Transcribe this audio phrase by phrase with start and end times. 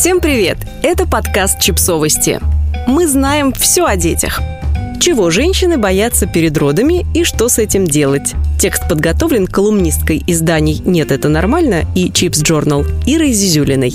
[0.00, 0.56] Всем привет!
[0.82, 2.40] Это подкаст «Чипсовости».
[2.86, 4.40] Мы знаем все о детях.
[4.98, 8.32] Чего женщины боятся перед родами и что с этим делать.
[8.58, 13.92] Текст подготовлен колумнисткой изданий «Нет, это нормально» и «Чипс Journal Ирой Зизюлиной.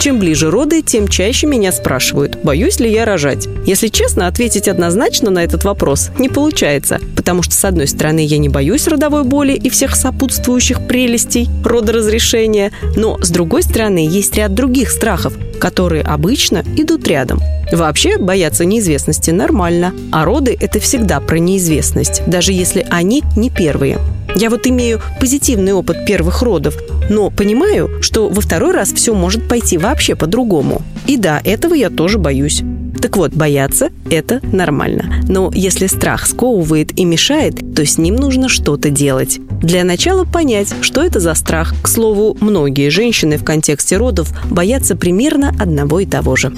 [0.00, 3.48] Чем ближе роды, тем чаще меня спрашивают, боюсь ли я рожать.
[3.66, 8.38] Если честно, ответить однозначно на этот вопрос не получается, потому что, с одной стороны, я
[8.38, 14.54] не боюсь родовой боли и всех сопутствующих прелестей родоразрешения, но, с другой стороны, есть ряд
[14.54, 17.40] других страхов, которые обычно идут рядом.
[17.72, 23.98] Вообще, бояться неизвестности нормально, а роды– это всегда про неизвестность, даже если они не первые.
[24.34, 26.76] Я вот имею позитивный опыт первых родов,
[27.08, 30.82] но понимаю, что во второй раз все может пойти вообще по-другому.
[31.06, 32.62] И да, этого я тоже боюсь.
[33.00, 35.22] Так вот, бояться– это нормально.
[35.28, 39.38] Но если страх сковывает и мешает, то с ним нужно что-то делать.
[39.62, 41.74] Для начала понять, что это за страх.
[41.82, 46.54] К слову, многие женщины в контексте родов боятся примерно одного и того же.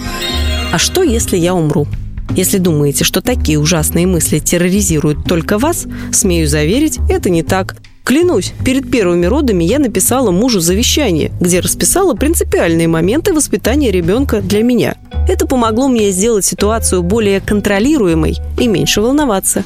[0.72, 1.86] А что, если я умру?
[2.34, 7.76] Если думаете, что такие ужасные мысли терроризируют только вас, смею заверить, это не так.
[8.04, 14.62] Клянусь, перед первыми родами я написала мужу завещание, где расписала принципиальные моменты воспитания ребенка для
[14.62, 14.94] меня.
[15.28, 19.64] Это помогло мне сделать ситуацию более контролируемой и меньше волноваться.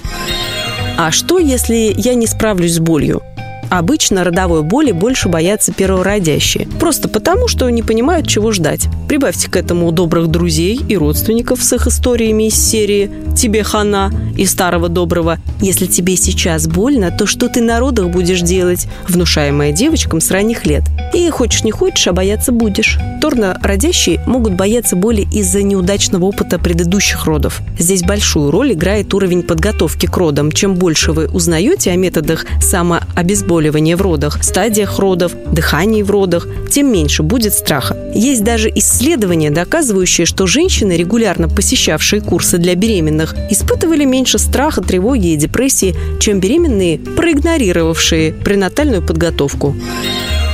[0.97, 3.23] А что, если я не справлюсь с болью?
[3.71, 6.67] Обычно родовой боли больше боятся первородящие.
[6.81, 8.89] Просто потому, что не понимают, чего ждать.
[9.09, 14.45] Прибавьте к этому добрых друзей и родственников с их историями из серии «Тебе хана» и
[14.45, 15.39] «Старого доброго».
[15.61, 18.89] Если тебе сейчас больно, то что ты на родах будешь делать?
[19.09, 20.83] Внушаемая девочкам с ранних лет.
[21.15, 22.99] И хочешь не хочешь, а бояться будешь.
[23.21, 27.61] Торно родящие могут бояться боли из-за неудачного опыта предыдущих родов.
[27.79, 30.51] Здесь большую роль играет уровень подготовки к родам.
[30.51, 36.47] Чем больше вы узнаете о методах самообезболивания, обезболивания в родах, стадиях родов, дыхании в родах,
[36.71, 37.97] тем меньше будет страха.
[38.15, 45.33] Есть даже исследования, доказывающие, что женщины, регулярно посещавшие курсы для беременных, испытывали меньше страха, тревоги
[45.33, 49.75] и депрессии, чем беременные, проигнорировавшие пренатальную подготовку.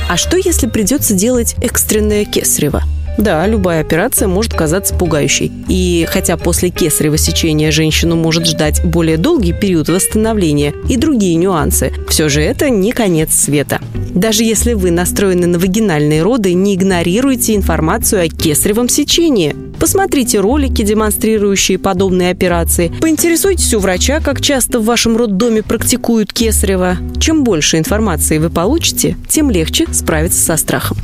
[0.09, 2.83] А что, если придется делать экстренное кесарево?
[3.17, 5.51] Да, любая операция может казаться пугающей.
[5.67, 11.91] И хотя после кесарево сечения женщину может ждать более долгий период восстановления и другие нюансы,
[12.09, 13.79] все же это не конец света.
[14.13, 19.55] Даже если вы настроены на вагинальные роды, не игнорируйте информацию о кесаревом сечении.
[19.79, 22.91] Посмотрите ролики, демонстрирующие подобные операции.
[22.99, 26.97] Поинтересуйтесь у врача, как часто в вашем роддоме практикуют кесарево.
[27.19, 30.97] Чем больше информации вы получите, тем легче справиться со страхом.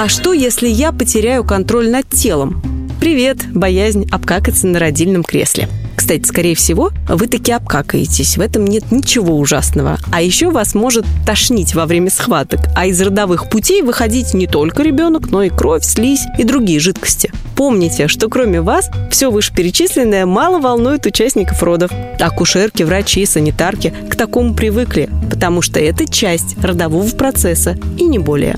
[0.00, 2.62] А что, если я потеряю контроль над телом?
[3.02, 5.68] Привет, боязнь обкакаться на родильном кресле.
[5.94, 8.38] Кстати, скорее всего, вы таки обкакаетесь.
[8.38, 9.98] В этом нет ничего ужасного.
[10.10, 12.60] А еще вас может тошнить во время схваток.
[12.74, 17.30] А из родовых путей выходить не только ребенок, но и кровь, слизь и другие жидкости.
[17.54, 21.90] Помните, что кроме вас, все вышеперечисленное мало волнует участников родов.
[22.18, 28.56] Акушерки, врачи, санитарки к такому привыкли, потому что это часть родового процесса и не более.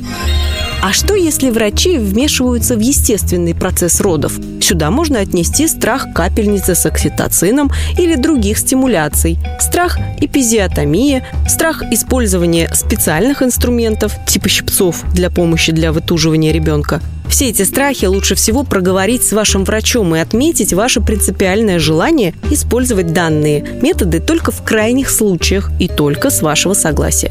[0.83, 4.33] А что, если врачи вмешиваются в естественный процесс родов?
[4.61, 13.43] Сюда можно отнести страх капельницы с окситоцином или других стимуляций, страх эпизиотомии, страх использования специальных
[13.43, 17.01] инструментов, типа щипцов для помощи для вытуживания ребенка.
[17.29, 23.13] Все эти страхи лучше всего проговорить с вашим врачом и отметить ваше принципиальное желание использовать
[23.13, 27.31] данные методы только в крайних случаях и только с вашего согласия.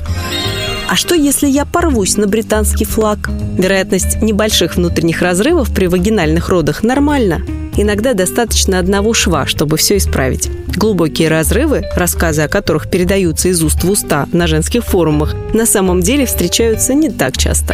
[0.91, 3.29] А что, если я порвусь на британский флаг?
[3.57, 7.43] Вероятность небольших внутренних разрывов при вагинальных родах нормальна.
[7.77, 10.49] Иногда достаточно одного шва, чтобы все исправить.
[10.75, 16.01] Глубокие разрывы, рассказы о которых передаются из уст в уста на женских форумах, на самом
[16.01, 17.73] деле встречаются не так часто.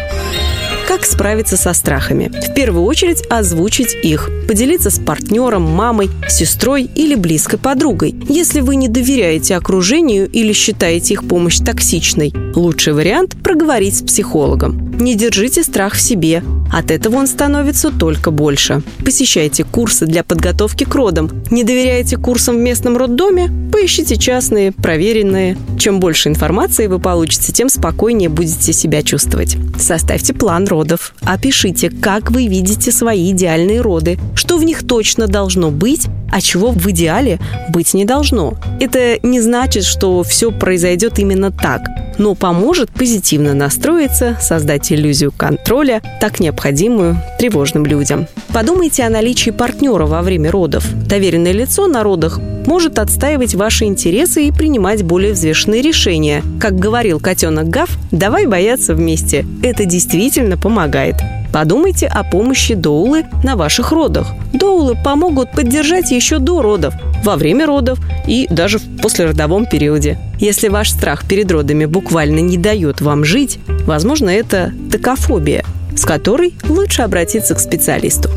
[0.88, 2.32] Как справиться со страхами?
[2.32, 4.30] В первую очередь озвучить их.
[4.48, 8.14] Поделиться с партнером, мамой, сестрой или близкой подругой.
[8.26, 14.96] Если вы не доверяете окружению или считаете их помощь токсичной, лучший вариант– проговорить с психологом.
[14.98, 16.42] Не держите страх в себе.
[16.72, 18.82] От этого он становится только больше.
[19.04, 21.30] Посещайте курсы для подготовки к родам.
[21.50, 23.50] Не доверяете курсам в местном роддоме?
[23.72, 25.56] Поищите частные, проверенные.
[25.78, 29.56] Чем больше информации вы получите, тем спокойнее будете себя чувствовать.
[29.78, 31.12] Составьте план родов.
[31.22, 36.70] Опишите, как вы видите свои идеальные роды, что в них точно должно быть, а чего
[36.70, 37.40] в идеале
[37.70, 38.54] быть не должно.
[38.80, 41.82] Это не значит, что все произойдет именно так,
[42.18, 48.26] но поможет позитивно настроиться, создать иллюзию контроля, так необходимую тревожным людям.
[48.52, 50.84] Подумайте о наличии партнера во время родов.
[51.06, 56.42] Доверенное лицо на родах может отстаивать ваши интересы и принимать более взвешенные решения.
[56.60, 59.46] Как говорил котенок Гав, давай бояться вместе.
[59.62, 61.16] Это действительно помогает.
[61.58, 64.28] Подумайте о помощи доулы на ваших родах.
[64.52, 66.94] Доулы помогут поддержать еще до родов,
[67.24, 70.20] во время родов и даже в послеродовом периоде.
[70.38, 75.64] Если ваш страх перед родами буквально не дает вам жить, возможно, это токофобия,
[75.96, 78.30] с которой лучше обратиться к специалисту.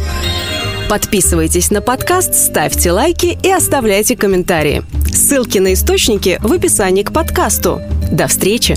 [0.90, 4.82] Подписывайтесь на подкаст, ставьте лайки и оставляйте комментарии.
[5.14, 7.82] Ссылки на источники в описании к подкасту.
[8.12, 8.76] До встречи!